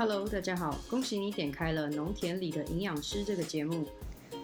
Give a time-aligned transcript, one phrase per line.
[0.00, 3.86] Hello，大家好，恭喜你点开了《农田里的营养师》这个节目。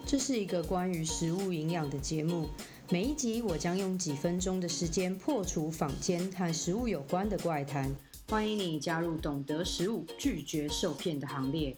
[0.05, 2.47] 这是一个关于食物营养的节目，
[2.91, 7.91] 每一集我将用几分钟的时间破除坊间和食物有关的怪谈。
[8.29, 11.75] 欢迎你加入懂得食物、拒绝受骗的行列。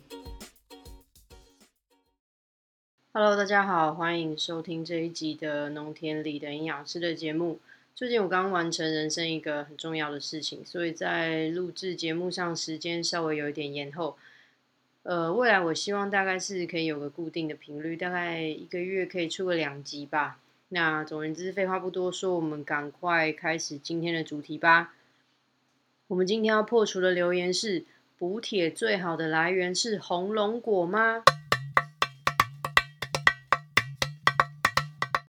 [3.13, 7.59] Hello，大家好，欢迎收听这一集的《农田里的营养师》的节目。
[7.99, 14.15] 最近我刚完成人生一个很重要的事情，所以在录制节目上时间稍微有一点延后。
[15.03, 20.39] 呃，未来我希望大概是可以有个固定的频率，大概一个月可以出个两集吧。
[20.69, 24.93] 那总而言之，废话不多说，我们赶快开始今天的主题吧。
[26.07, 27.83] 我们今天要破除的留言是：
[28.17, 31.21] 补铁最好的来源是红龙果吗？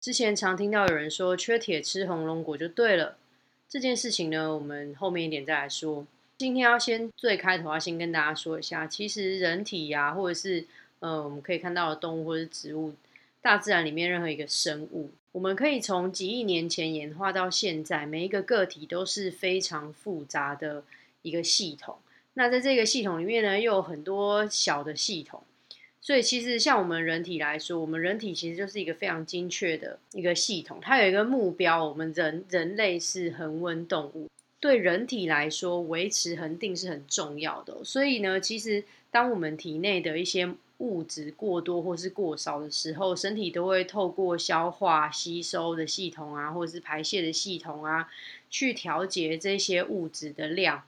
[0.06, 3.16] 之前常听到有人说缺铁吃红龙果就对了，
[3.68, 6.06] 这件事情呢，我们后面一点再来说。
[6.38, 10.64] 今天要先最开头要先跟大家说一下，其实人体呀，或者是
[11.00, 12.94] 呃我们可以看到的动物或者是植物，
[13.42, 20.84] 大自然里面任何一个生物，我们可以从几亿年前演化到现在，每一个个体都是非常复杂的
[21.22, 21.96] 一个系统。
[22.34, 25.42] 那在这个系统里面呢，又有很多小的系统。
[26.06, 31.84] 所以其实像我们人体来说，我们人体其实就是一个非常精确的一个系统，它有一个目标。
[31.84, 37.82] 我们人人类是恒温动物，对人体来说，维持恒定是很重要的。
[37.82, 40.48] 所以呢，其实当我们体内的一些
[40.78, 48.08] 物质过多或是过少的时候，身体都会透过消化吸收的系统啊，或者是排泄的系统啊，
[48.48, 50.84] 去调节这些物质的量。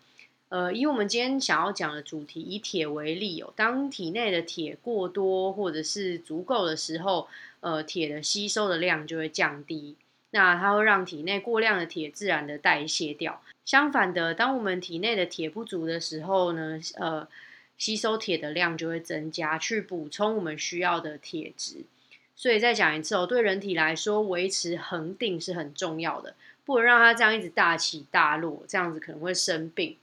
[0.49, 7.29] 呃，以我们今天想要讲的主题，以铁为例哦，当体内的铁过多或者是足够的时候，
[7.61, 9.97] 呃，铁的吸收的量就会降低，
[10.31, 13.43] 那它会让体内过量的铁自然的代谢掉。
[13.67, 17.29] 相反的，当我们体内的铁不足的时候呢，呃，
[17.77, 21.85] 吸收铁的量就会增加，去补充我们需要的铁质。
[22.35, 29.97] 所以再讲一次哦，对人体来说，维持恒定是很重要的，不能让它这样一直大起大落，这样子可能会生病。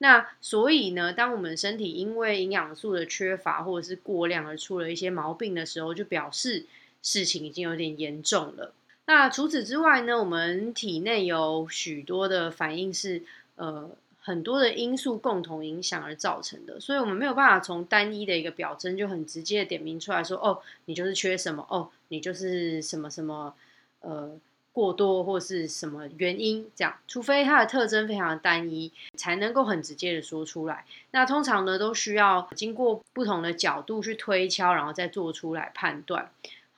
[0.00, 6.66] 那所以呢，当我们身体因为营养素的缺乏或者是过量而出了一些毛病的时候，就表示
[7.02, 8.72] 事情已经有点严重了。
[9.06, 13.24] 那除此之外呢，我们体内有许多的反应是
[13.56, 23.54] 呃很多的因素共同影响而造成的，所以我们没有办法从单一的一个表征就很直接的点名出来说，哦，你就是缺什么，哦，你就是什么什么，
[24.02, 24.38] 呃。
[24.78, 30.84] 过多或是什么原因，这样，除非它的特征非常单一，才能够很直接的说出来。
[31.10, 36.30] 那通常呢，都需要经过不同的角度去推敲，然后再做出来判断。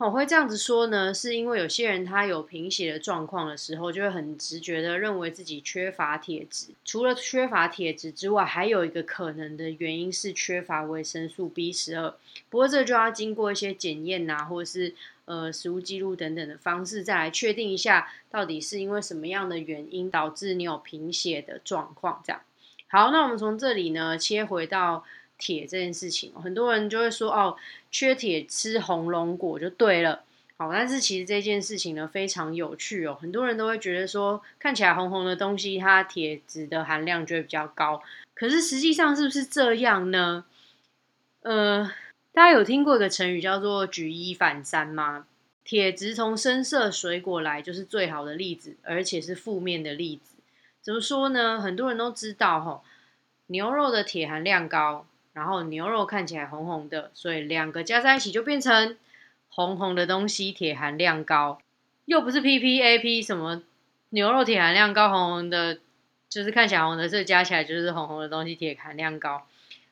[0.07, 6.69] 我会这样子说呢，是因为有些人他有贫血的状况的时候，就会很直觉的认为自己缺乏铁质。
[6.87, 12.15] 除了缺乏铁质之外，还有一个可能的原因是缺乏维生素 B 十二。
[12.49, 14.95] 不过这就要经过一些检验呐，或者是
[15.27, 22.23] 呃食物记录等等的方式，再来确定一下到底是因为什么样的原因导致你有贫血的状况。
[22.25, 22.41] 这样
[22.89, 25.05] 好，那我们从这里呢切回到。
[25.41, 27.57] 铁这件事情，很多人就会说哦，
[27.91, 30.23] 缺铁吃红龙果就对了。
[30.57, 38.03] 好，但是其实这件事情呢非常有趣哦，很多人都会觉得说，看起来红红的东西，它铁质的含量就会比较高。
[38.35, 40.45] 可是实际上是不是这样呢？
[41.41, 41.91] 呃，
[42.33, 45.25] 大家有听过一个成语叫做举一反三吗？
[45.65, 50.37] 铁质从深色水果来就是最好的例子，而且是负面的例子。
[50.83, 51.61] 怎么说呢？
[51.61, 52.83] 很多人都知道哈，
[53.47, 55.07] 牛肉的铁含量高。
[55.41, 58.99] 然后牛肉看起来红红的，所以两个加在一起就变成
[59.49, 61.59] 红红的东西，铁含量高，
[62.05, 63.63] 又不是 P P A P 什么
[64.11, 65.79] 牛肉铁含量高，红红的，
[66.29, 69.47] 就是看起来红的，这加起来就是红红的东西，铁含量高。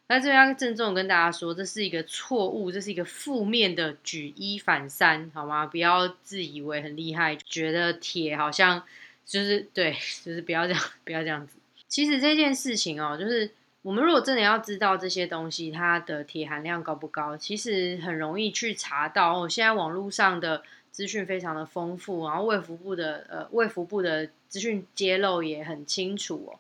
[0.09, 5.65] 那这边郑重跟大家说，这是一个错误，这是一个负面的举一反三，好吗？
[5.65, 8.83] 不要自以为很厉害，觉得铁好像
[9.25, 11.57] 就是对，就是不要这样，不要这样子。
[11.89, 13.51] 其实这件事情哦，就是。
[13.83, 19.43] 我们如果真的要知道这些东西它的铁含量高不高，其实很容易去查到。
[19.43, 26.59] 哦，现在网络上的资讯非常的丰富，然后卫福部的呃卫福部的资讯揭露也很清楚哦。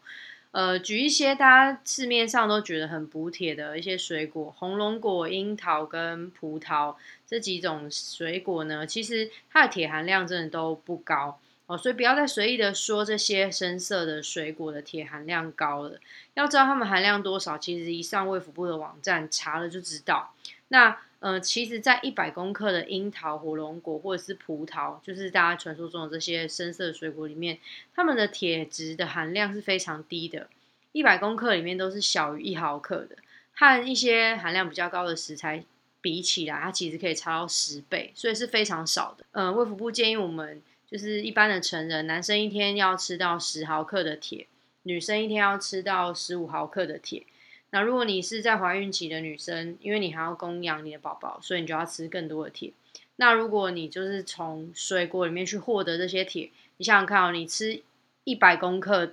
[0.53, 6.95] 呃，举一些大家市面上都觉得很补铁的一些水果，红龙果、樱桃跟葡萄
[7.27, 11.39] 这几种水果呢，其实它的铁含量真的都不高。
[11.69, 16.01] 哦，所以不要再随意的说这些深色的水果的铁含量高了。
[16.33, 20.35] 要知道它们含量多少，其实一上卫福部的网站查了就知道。
[20.69, 27.59] 那呃，其实，在一百公克的樱桃、火龙果或者是葡萄，就是大家传说中的这些深色水果里面，
[27.95, 30.49] 它们的铁质的含量是非常低的，
[30.93, 33.17] 一百公克里面都是小于一毫克的。
[33.53, 35.65] 和一些含量比较高的食材
[36.01, 39.25] 比起来，它其实可以差到十倍，所以是非常少的。
[39.33, 44.47] 嗯，卫福部建议我们就是一般的成人，男生一天要吃到十毫克的铁，
[44.85, 47.27] 女生一天要吃到十五毫克的铁。
[47.71, 52.73] 那如果你是在怀孕期的女生，因为你还要供养你的宝宝，所以你就要吃更多的铁。
[53.17, 57.83] 那如果你就是从水果里面去获得这些铁，你想想看哦，你吃
[58.25, 59.13] 一百公克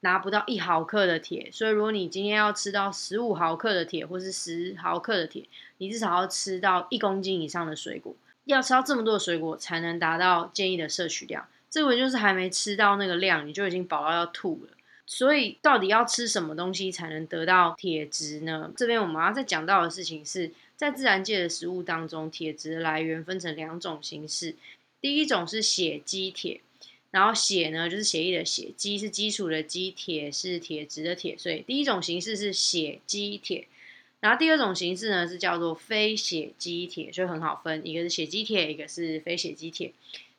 [0.00, 5.44] 拿不到一毫克的铁，所以如果你今天要吃到十五毫克的铁，或是十毫克的铁，
[5.76, 11.46] 你至少要吃到一公斤以上的水果，要吃到这么多的水果才能达到建议的摄取量。
[11.70, 14.70] 这个就是还没吃到那个量，你就已经饱到要吐了。
[15.06, 18.72] 所以，到底要吃什么东西才能得到铁质呢？
[18.76, 24.54] 这边我们要再讲到的事情是，在自然界的食物当中，铁质的来源分成两种形式。
[25.00, 26.62] 第一种是血基铁，
[27.10, 33.68] 然后血呢就是血液的血，基是基础的基，铁是铁质的铁，所以第一种形式是血基铁。
[34.24, 39.92] 然后第二种形式呢是叫做非血基铁，就很好分，一个是血肌铁，一个是非血肌铁。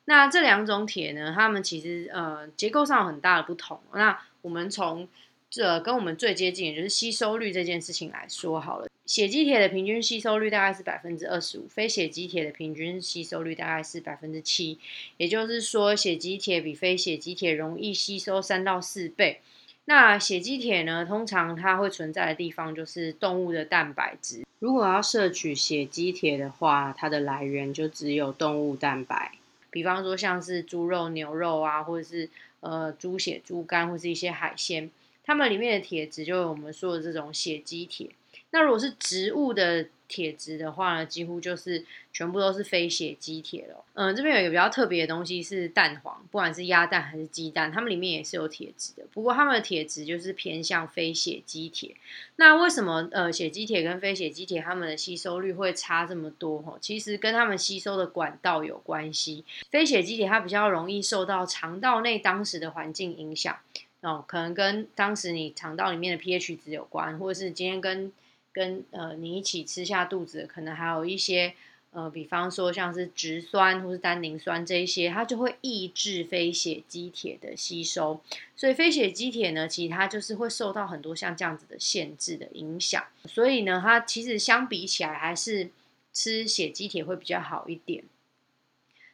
[0.06, 3.80] 那这两种铁呢，它们其实呃结构上有很大的不同。
[3.94, 5.06] 那我们从
[5.48, 8.88] 这跟我们最接近，也就是吸收率这件事情来说好了。
[9.04, 14.80] 血肌铁的平均吸收率大概是百分之二十五，非血肌铁的平均吸收率大概是百分之七。
[15.16, 19.42] 也就是说，血肌铁比非血肌铁容易吸收三到四倍。
[19.88, 24.44] 那血肌铁呢，通常它会存在的地方就是动物的蛋白质。
[24.58, 29.32] 如果要摄取血肌铁的话，它的来源就只有动物蛋白。
[29.70, 32.28] 比方说像是猪肉、牛肉啊，或者是
[32.60, 34.90] 呃猪血、猪肝，或是一些海鲜，
[35.22, 38.10] 它们里面的铁质就有我们说的这种血肌铁。
[38.56, 43.84] 那如果是植物的，铁质的话呢，几乎就是全部都是非血基铁了。
[43.94, 49.02] 嗯，这边有一个比较特别的东西是蛋黄，不管是鸭蛋还是鸡蛋，它们里面也是有铁质的。
[49.12, 51.96] 不过它们的铁质就是偏向非血基铁。
[52.36, 56.62] 那为什么呃血基铁跟非血基铁它们的吸收率会差这么多？
[56.62, 59.44] 哈，其实跟它们吸收的管道有关系。
[59.70, 63.58] 非血基铁它比较容易受到肠道内当时的环境影响
[64.02, 68.12] 哦，可能跟当时你肠道里面的 pH 值有关，或者是今天跟
[68.56, 71.52] 跟呃你一起吃下肚子，可能还有一些
[71.90, 78.22] 呃，比方说像是植酸或是单宁酸这一些，它就会抑制非血肌铁的吸收。
[78.56, 83.04] 所以非血肌铁呢，其实它就是会受到很多像这样子的限制的影响。
[83.26, 85.68] 所以呢，它其实相比起来，还是
[86.14, 88.04] 吃血肌铁会比较好一点。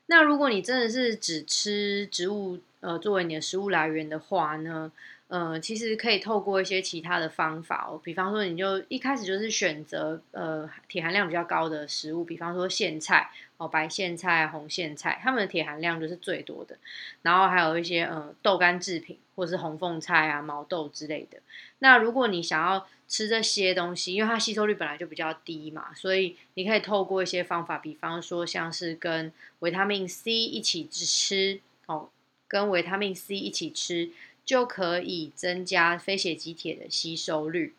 [0.07, 4.93] 那如果你真的是只吃植物呃作为你的食物来源的话呢？
[5.33, 16.77] 呃，其实可以透过一些其他的方法哦，比方说，你就一开始就是选择呃铁含量比较高的食物，比方说苋菜哦，白苋菜、红苋菜，它们的铁含量就是最多的。
[17.23, 21.39] 然后还有一些呃豆干制品，或是红凤菜啊、毛豆之类的。
[21.79, 32.11] 那如果你想要吃这些东西，因为它吸收率本来就比较低嘛，所以你可以透过一些方法，比方说像是跟维他命 C 一起吃哦，
[32.47, 34.11] 跟维他命 C 一起吃。
[34.45, 37.75] 就可以增加非血基铁的吸收率。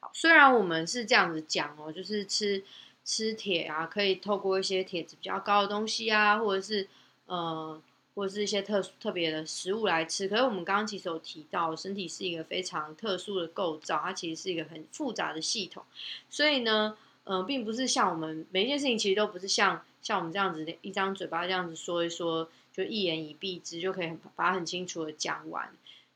[0.00, 2.62] 好，虽然我们是这样子讲哦，就是吃
[3.04, 6.88] 吃铁啊，可以透过一些铁质比较高的东西啊，或者是
[7.26, 7.80] 呃，
[8.14, 10.28] 或者是一些特殊特别的食物来吃。
[10.28, 15.82] 可是我们刚刚其实有提到，身体是一个非常特殊的构造，它其实是一个很复杂的系统。
[16.28, 25.72] 所以呢，嗯，并不是像我们每一件事情，其实都不是像像我们这样子的一张嘴巴这样子说一说，就一言以蔽之，就可以把它很清楚的讲完。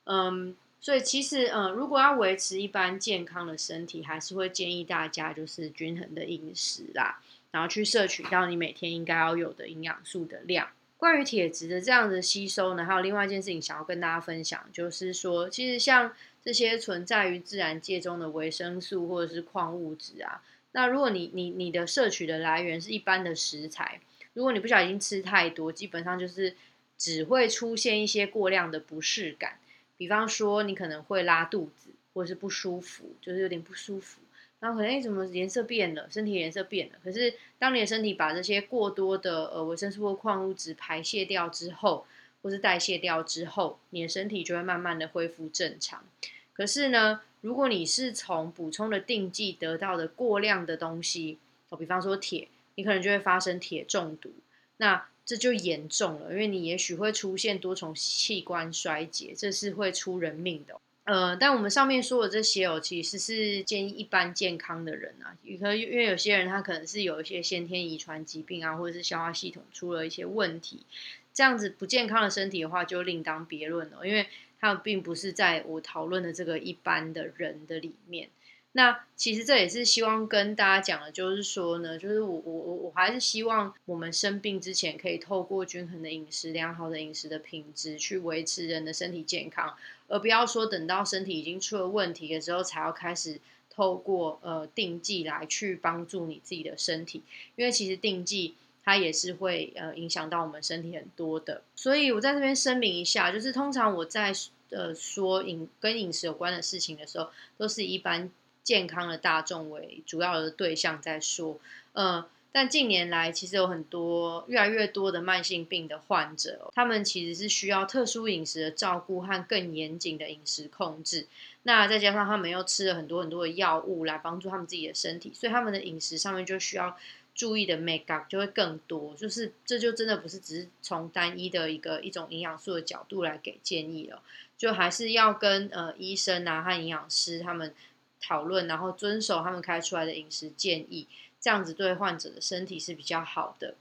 [0.07, 7.21] 嗯，所以其实，嗯，如果要维持一般健康的身体，还是会建议大家就是均衡的饮食啦，
[7.51, 10.69] 然后去摄取到你每天应该要有的营养素的量。
[10.97, 20.41] 关于铁质的这样的吸收呢，还有另外一件事情想要跟大家分享，就是说，其实像这些存在于自然界中的维生素或者是矿物质啊，
[20.73, 24.01] 那如果你你你的摄取的来源是一般的食材，
[24.35, 26.55] 如果你不小心吃太多，基本上就是
[26.97, 29.59] 只会出现一些过量的不适感。
[29.97, 34.21] 比方说，你可能会拉肚子，或者是不舒服，就是有点不舒服，
[34.61, 36.99] 然后可能哎，怎么颜色变了，身体颜色变了。
[37.03, 42.07] 可是，当你的身体把这些过多的呃维生素或矿物质排泄掉之后，
[42.43, 46.05] 或是代谢掉之后，你的身体就会慢慢的恢复正常。
[46.53, 51.39] 可是呢，如果你是从补充的定剂得到的过量的东西，
[51.69, 54.31] 哦，比方说铁，你可能就会发生铁中毒。
[54.79, 60.81] 那这就严重了，因为你也许会出现多重器官衰竭，这是会出人命的。
[61.03, 70.87] 呃，但我们上面说的这些哦，其实是建议一般健康的人啊，可能因为有些人他可能是有一些先天遗传疾病啊，或者是消化系统出了一些问题，
[71.35, 74.27] 这样子不健康的身体的话，就另当别论了，因为
[74.61, 78.29] 他并不是在我讨论的这个一般的人的里面。
[78.77, 89.75] 那其实这也是希望跟大家讲的，就是说呢，就是我我我我还是希望我们生病之前，可以透过均衡的饮食、良好的饮食的品质，去维持人的身体健康，
[90.09, 93.41] 而不要说等到身体已经出了问题的时候，才要开始
[93.71, 97.23] 透过呃定剂来去帮助你自己的身体，
[97.57, 101.63] 因为其实定剂它也是会呃影响到我们身体很多的。
[101.75, 104.35] 所以我在这边声明一下，就是通常我在
[104.69, 108.31] 呃说饮跟饮食有关的事情的时候，都是一般。
[108.67, 111.57] 健康的大众为主要的对象在说，
[111.93, 121.29] 嗯，但近年来其实有很多越来越多的慢性病的患者，他们其实是需要特殊饮食的照顾和更严谨的饮食控制。
[121.63, 126.97] 那再加上他们又吃了很多很多的药物来帮助他们自己的身体，所以他们的饮食上面就需要
[127.37, 129.15] 注意的 make up 就会更多。
[129.15, 134.21] 就是这就真的不是只是从单一的一个一种营养素的角度来给建议了，
[134.59, 137.73] 就还是要跟呃医生啊和营养师他们。
[138.21, 141.07] 讨论，然后遵守他们开出来的饮食建议，
[141.41, 143.75] 这样子对患者的身体是比较好的。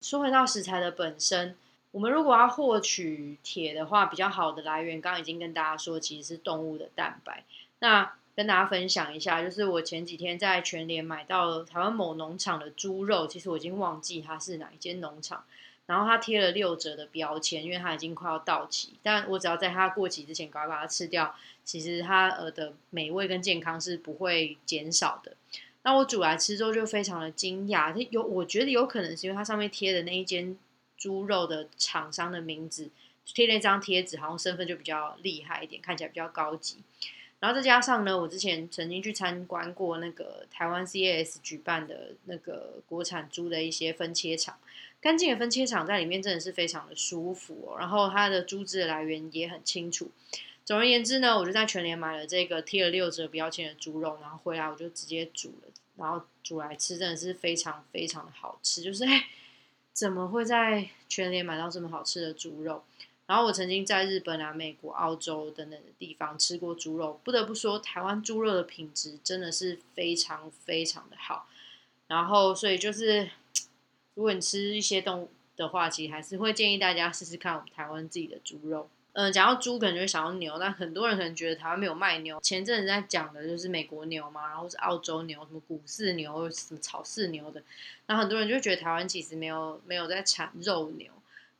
[0.00, 1.56] 说回到食材的本身，
[1.90, 7.44] 我们如果要获取铁的话，比较好的来源，刚刚已经跟大家说，其实是动物的蛋白。
[7.80, 15.44] 那跟大家分享一下，就是我前几天在全联买到台湾某农场的猪肉，其实我已经忘记它是哪一间农场。
[15.90, 18.94] 然后它贴了六折的标签，因为它已经快要到期。
[19.02, 25.36] 但我只要在它过期之前赶快把它吃掉，其实它呃的美味跟健康是不会减少的。
[25.82, 30.56] 那我煮来吃之后就非常的惊讶，有我觉得有可能是因为它上面贴的那一间
[30.96, 32.88] 猪肉的厂商的名字
[33.24, 36.76] 贴那张贴纸，好像身份就比较厉害一点，看起来比较高级。
[37.40, 44.58] 然后再加上呢，我之前曾经去参观过那个台湾 CAS 举办的那个国产猪的一些分切厂。
[45.00, 50.10] 干净的分切厂在里面真的是非常的舒服哦，然后它的猪脂的来源也很清楚。
[50.66, 58.82] 总而言之呢，我就在全联买了这个贴了六折标签的猪肉，然后回来我就直接煮了，然后煮来吃真的是非常非常的好吃。
[58.82, 59.28] 就是 哎，
[59.94, 62.84] 怎么会在全联买到这么好吃的猪肉？
[63.30, 71.46] 然后我曾经在日本啊、美国、澳洲等等的地方吃过猪肉，不得不说台湾猪肉的品质真的是非常非常的好。
[72.08, 73.30] 然后所以就是。
[74.14, 78.86] 如果你吃一些动物的话，其实还是会建议大家试试看我们台湾自己的猪肉。
[79.12, 82.38] 嗯，讲到猪，可能就会想到牛，但很多人可能觉得台湾没有卖牛。
[82.40, 87.62] 前阵子在讲的就是美国牛嘛，然后是澳洲牛，什么古饲牛、什么草饲牛的。
[88.08, 91.10] 那很多人就觉得台湾其实没有没有在产肉牛，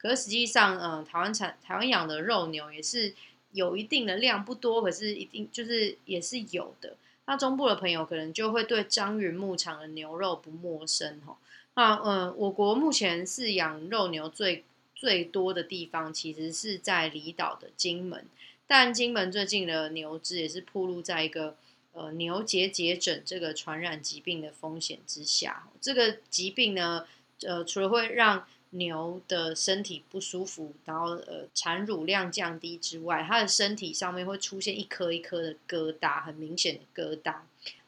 [0.00, 3.12] 可是实际上，嗯，台湾产台湾养的肉牛也是
[3.52, 6.97] 有一定的量，不多，可是一定就是也是有的。
[7.26, 11.37] 那中部的朋友可能就会对张云牧场的牛肉不陌生哈。
[11.75, 14.64] 那嗯，我国目前饲养肉牛最
[14.95, 18.25] 最多的地方，其实是在离岛的金门。
[18.66, 21.57] 但金门最近的牛只也是暴露在一个
[21.92, 25.69] 呃牛结节疹这个传染疾病的风险之下。
[25.80, 27.04] 这个疾病呢，
[27.42, 37.34] 呃，除了会让牛的身体不舒服，然后呃产乳量降低之外，它的身体上面会出现一颗一颗的疙瘩，很明显的疙瘩。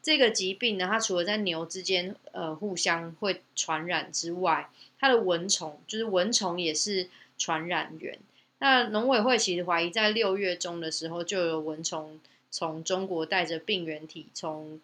[0.03, 7.09] 这个疾病呢，它除了在牛之间呃互相会传染之外，它的蚊虫就是蚊虫也是
[7.39, 8.19] 传染源。
[8.59, 12.19] 那农委会其实怀疑在六月中的时候，就有蚊虫
[12.51, 14.81] 从中国带着病原体从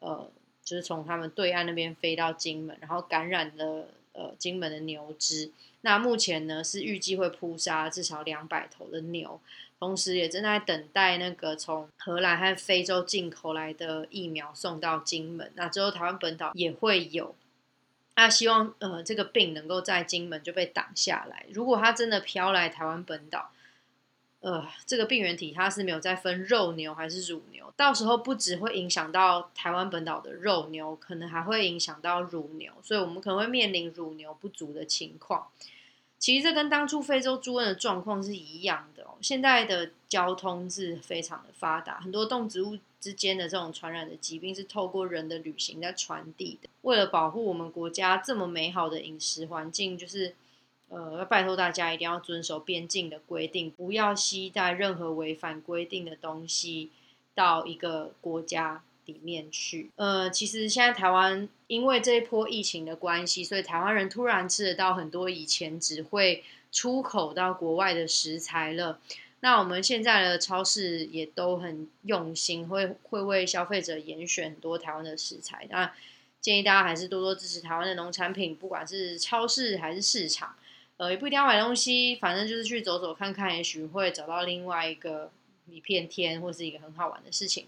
[0.00, 0.26] 呃
[0.64, 3.88] 就是从他们对岸那边飞到金门，然后感染了。
[4.14, 5.50] 呃，金门的牛只，
[5.82, 9.40] 那目前呢是预计会扑杀至少两百头的牛，
[9.78, 17.34] 同时也正在等待那个从荷兰和非洲进口来的疫苗送到金门，那之后台湾本岛也会有。
[18.16, 23.50] 那希望呃这个病能够在金门就被挡下来，如果它真的飘来台湾本岛。
[24.44, 35.46] 呃，这个病原体它是没有再分肉牛还是乳牛，到时候不只会影响到台湾本岛的肉牛，可能还会影响到乳牛，所以我们可能会面临乳牛不足的情况。
[36.18, 39.16] 其实这跟当初非洲猪瘟的状况是一样的哦。
[39.22, 46.68] 现在的交通是非常的发达，很多动植物之间的这种传染的疾病是透过人的旅行在传递的。
[46.82, 50.34] 为了保护我们国家这么美好的饮食环境，就是。
[50.94, 56.90] 呃，要拜托大家一定要遵守边境的规定，不要携带任何违反规定的东西
[57.34, 59.90] 到一个国家里面去。
[59.96, 69.00] 呃，其实现在台湾因为这一波疫情的关系，所以台湾人突然吃得到很多以前只会出口到国外的食材了。
[69.40, 75.66] 那我们现在的超市也都很用心，会会为消费者严选很多台湾的食材。
[75.68, 75.92] 那
[76.40, 80.54] 建议大家还是多多支持台湾的农产品，不管是超市还是市场。
[80.96, 85.30] 呃，也不一定要买东西，反正就是去走走看看，也许会找到另外一个
[85.68, 87.66] 一片天，或是一个很好玩的事情。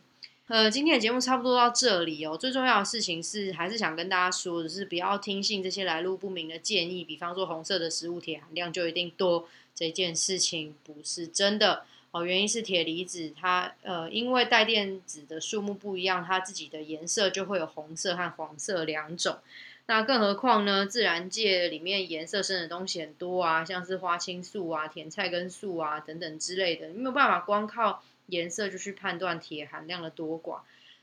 [0.48, 2.36] 呃，今天的节目差不多到这里哦。
[2.36, 7.02] 最重要的事情是，还是想跟大家说的是，不要听信这些来路不明的建议。
[7.02, 12.24] 比方说，红色的食物铁含量就一定多，这件事情不是真的哦。
[12.24, 19.38] 原因是铁离子它呃，因为带电子的数目不一样，它自己的颜色就会有红色和黄色两种。
[19.86, 20.86] 那更何况呢？
[20.86, 28.02] 自然界里面颜色深的东西很多啊，像是花青素啊、甜菜根素啊等等之类的，你没有办法光靠。
[28.28, 30.58] 颜色就去判断铁含量的多寡，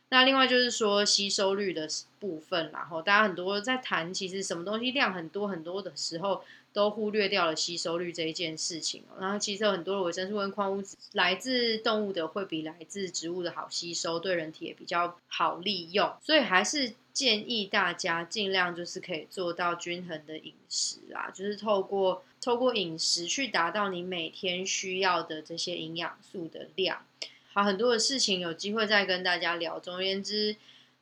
[0.10, 1.88] 那另外就是说吸收率的
[2.20, 9.04] 部分，然后大家很多在谈，其实什么东西量很多很多的时候，都忽略掉了吸收率这一件事情。
[9.22, 16.14] 然后其实有很多的维生素跟矿物质来自动物的会比来自植物的好吸收，对人体也比较好利用。
[16.22, 27.06] 所以还是建议大家尽量就是可以做到均衡的饮食啦，就是透过透过饮食去达到你每天需要的这些营养素的量。
[27.54, 29.80] 好，很多的事情有机会再跟大家聊。
[29.80, 30.56] 总而言之，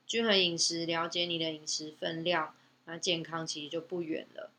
[0.05, 2.53] 均衡饮食，了解你的饮食分量，
[2.83, 4.51] 那健康其实就不远了。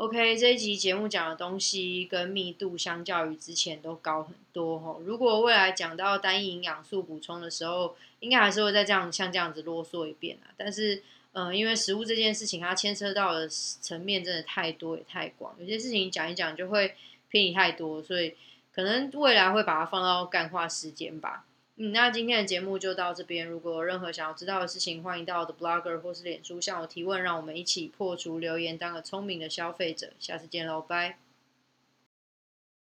[0.00, 4.98] OK，这一集节目讲的东西跟密度相较于之前都高很多哦。
[5.04, 10.48] 如果未来讲到单一营养素补充的时候，应该还是会再这样像这样子啰嗦一遍啊。
[10.56, 11.02] 但是，
[11.32, 16.94] 嗯，因为食物这件事情，它牵涉到的层面真的太多也太广，有些事情讲一讲就会
[17.28, 18.34] 偏离太多，所以。
[18.72, 21.44] 可能未来会把它放到干化时间吧。
[21.82, 23.46] 嗯，那今天的节目就到这边。
[23.46, 30.12] 如果有任何想要知道的事情，欢迎到我的 Blogger 或是脸书向我提问，让我们一起破除留言，当个聪明的消费者。
[30.18, 31.16] 下次见喽，拜。